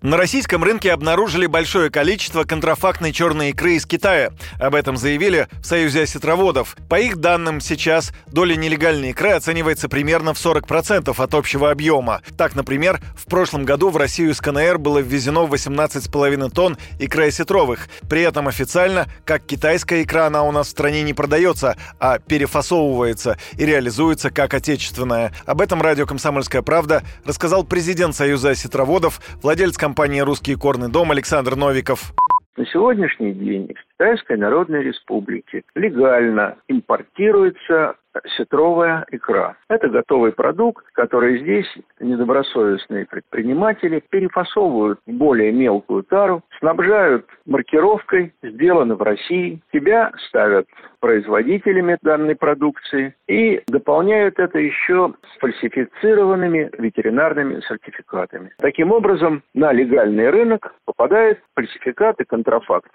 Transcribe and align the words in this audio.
На 0.00 0.16
российском 0.16 0.62
рынке 0.62 0.92
обнаружили 0.92 1.46
большое 1.46 1.90
количество 1.90 2.44
контрафактной 2.44 3.12
черной 3.12 3.50
икры 3.50 3.72
из 3.72 3.84
Китая. 3.84 4.30
Об 4.60 4.76
этом 4.76 4.96
заявили 4.96 5.48
в 5.60 5.66
Союзе 5.66 6.02
осетроводов. 6.02 6.76
По 6.88 7.00
их 7.00 7.16
данным, 7.16 7.60
сейчас 7.60 8.12
доля 8.28 8.54
нелегальной 8.54 9.10
икры 9.10 9.30
оценивается 9.30 9.88
примерно 9.88 10.34
в 10.34 10.36
40% 10.36 11.12
от 11.20 11.34
общего 11.34 11.72
объема. 11.72 12.22
Так, 12.36 12.54
например, 12.54 13.00
в 13.16 13.24
прошлом 13.24 13.64
году 13.64 13.90
в 13.90 13.96
Россию 13.96 14.30
из 14.30 14.40
КНР 14.40 14.78
было 14.78 15.00
ввезено 15.00 15.46
18,5 15.46 16.50
тонн 16.50 16.78
икры 17.00 17.26
осетровых. 17.26 17.88
При 18.08 18.22
этом 18.22 18.46
официально, 18.46 19.08
как 19.24 19.46
китайская 19.46 20.04
икра, 20.04 20.28
она 20.28 20.44
у 20.44 20.52
нас 20.52 20.68
в 20.68 20.70
стране 20.70 21.02
не 21.02 21.12
продается, 21.12 21.76
а 21.98 22.20
перефасовывается 22.20 23.36
и 23.56 23.66
реализуется 23.66 24.30
как 24.30 24.54
отечественная. 24.54 25.32
Об 25.44 25.60
этом 25.60 25.82
радио 25.82 26.06
«Комсомольская 26.06 26.62
правда» 26.62 27.02
рассказал 27.24 27.64
президент 27.64 28.14
Союза 28.14 28.50
осетроводов, 28.50 29.20
владелец 29.42 29.76
«Русский 30.22 30.54
корный 30.54 30.90
дом» 30.90 31.10
Александр 31.10 31.56
Новиков. 31.56 32.12
На 32.58 32.66
сегодняшний 32.66 33.32
день 33.34 33.72
в 33.72 33.92
Китайской 33.92 34.36
Народной 34.36 34.82
Республике 34.82 35.62
легально 35.76 36.56
импортируется 36.66 37.94
сетровая 38.36 39.06
икра. 39.12 39.56
Это 39.68 39.88
готовый 39.88 40.32
продукт, 40.32 40.84
который 40.92 41.38
здесь 41.40 41.72
недобросовестные 42.00 43.06
предприниматели 43.06 44.02
перефасовывают 44.10 44.98
в 45.06 45.12
более 45.12 45.52
мелкую 45.52 46.02
тару, 46.02 46.42
снабжают 46.58 47.26
маркировкой 47.46 48.32
«Сделано 48.42 48.96
в 48.96 49.02
России», 49.02 49.60
тебя 49.72 50.10
ставят 50.28 50.66
производителями 51.00 51.98
данной 52.02 52.36
продукции 52.36 53.14
и 53.26 53.62
дополняют 53.66 54.38
это 54.38 54.58
еще 54.58 55.14
фальсифицированными 55.40 56.70
ветеринарными 56.78 57.60
сертификатами. 57.60 58.52
Таким 58.58 58.92
образом, 58.92 59.42
на 59.54 59.72
легальный 59.72 60.30
рынок 60.30 60.74
попадает 60.84 61.40
фальсификат 61.54 62.20
и 62.20 62.24
контрафакт. 62.24 62.90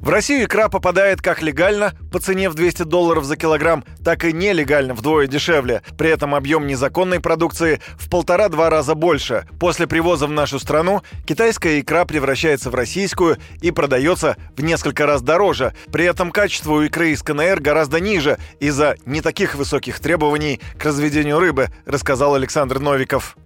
В 0.00 0.08
Россию 0.08 0.46
икра 0.46 0.70
попадает 0.70 1.20
как 1.20 1.42
легально 1.42 1.92
по 2.10 2.18
цене 2.18 2.48
в 2.48 2.54
200 2.54 2.84
долларов 2.84 3.24
за 3.24 3.36
килограмм, 3.36 3.84
так 4.02 4.24
и 4.24 4.32
нелегально 4.32 4.94
вдвое 4.94 5.26
дешевле. 5.26 5.82
При 5.98 6.08
этом 6.08 6.34
объем 6.34 6.66
незаконной 6.66 7.20
продукции 7.20 7.82
в 7.98 8.08
полтора-два 8.08 8.70
раза 8.70 8.94
больше. 8.94 9.46
После 9.58 9.86
привоза 9.86 10.26
в 10.26 10.30
нашу 10.30 10.58
страну 10.58 11.02
китайская 11.26 11.80
икра 11.80 12.06
превращается 12.06 12.70
в 12.70 12.74
российскую 12.74 13.36
и 13.60 13.70
продается 13.72 14.38
в 14.56 14.62
несколько 14.62 15.04
раз 15.04 15.20
дороже. 15.20 15.74
При 15.92 16.06
этом 16.06 16.30
качество 16.30 16.72
у 16.72 16.80
икры 16.80 17.10
из 17.10 17.22
КНР 17.22 17.60
гораздо 17.60 18.00
ниже 18.00 18.38
из-за 18.58 18.96
не 19.04 19.20
таких 19.20 19.54
высоких 19.54 20.00
требований 20.00 20.62
к 20.78 20.84
разведению 20.86 21.38
рыбы, 21.38 21.68
рассказал 21.84 22.34
Александр 22.34 22.78
Новиков. 22.78 23.36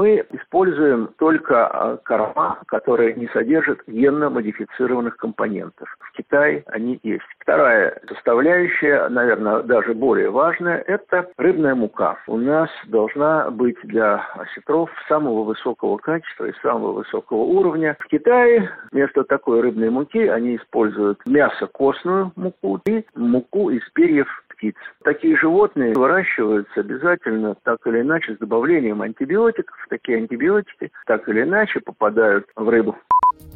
Мы 0.00 0.24
используем 0.30 1.10
только 1.18 1.66
а, 1.66 1.98
корма, 1.98 2.60
которые 2.68 3.12
не 3.16 3.28
содержат 3.34 3.80
генно-модифицированных 3.86 5.18
компонентов. 5.18 5.94
В 6.00 6.12
Китае 6.12 6.64
они 6.68 6.98
есть. 7.02 7.26
Вторая 7.38 8.00
составляющая, 8.08 9.10
наверное, 9.10 9.62
даже 9.62 9.92
более 9.92 10.30
важная, 10.30 10.78
это 10.86 11.28
рыбная 11.36 11.74
мука. 11.74 12.16
У 12.26 12.38
нас 12.38 12.70
должна 12.86 13.50
быть 13.50 13.76
для 13.82 14.26
осетров 14.36 14.88
самого 15.06 15.44
высокого 15.44 15.98
качества 15.98 16.46
и 16.46 16.54
самого 16.62 16.92
высокого 16.92 17.40
уровня. 17.40 17.94
В 18.00 18.06
Китае 18.06 18.70
вместо 18.92 19.22
такой 19.24 19.60
рыбной 19.60 19.90
муки 19.90 20.26
они 20.26 20.56
используют 20.56 21.18
мясо-костную 21.26 22.32
муку 22.36 22.80
и 22.86 23.04
муку 23.14 23.68
из 23.68 23.86
перьев 23.90 24.28
птиц. 24.60 24.74
Такие 25.04 25.36
животные 25.36 25.94
выращиваются 25.94 26.80
обязательно 26.80 27.56
так 27.64 27.78
или 27.86 28.00
иначе 28.00 28.34
с 28.34 28.38
добавлением 28.38 29.02
антибиотиков. 29.02 29.76
Такие 29.88 30.18
антибиотики 30.18 30.92
так 31.06 31.28
или 31.28 31.42
иначе 31.42 31.80
попадают 31.80 32.46
в 32.54 32.68
рыбу. 32.68 32.96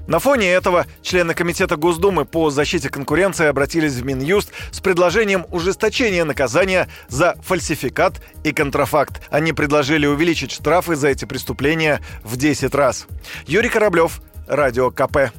На 0.08 0.18
фоне 0.18 0.52
этого 0.52 0.84
члены 1.02 1.34
Комитета 1.34 1.76
Госдумы 1.76 2.24
по 2.24 2.50
защите 2.50 2.90
конкуренции 2.90 3.46
обратились 3.46 3.94
в 3.94 4.04
Минюст 4.04 4.52
с 4.70 4.80
предложением 4.80 5.44
ужесточения 5.50 6.24
наказания 6.24 6.88
за 7.08 7.34
фальсификат 7.42 8.14
и 8.44 8.52
контрафакт. 8.52 9.26
Они 9.30 9.52
предложили 9.52 10.06
увеличить 10.06 10.52
штрафы 10.52 10.94
за 10.94 11.08
эти 11.08 11.24
преступления 11.24 12.00
в 12.22 12.36
10 12.36 12.74
раз. 12.74 13.06
Юрий 13.46 13.68
Кораблев, 13.68 14.20
Радио 14.46 14.90
КП. 14.90 15.32